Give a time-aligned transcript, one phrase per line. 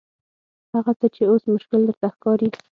[0.73, 2.49] هغه څه چې اوس مشکل درته ښکاري.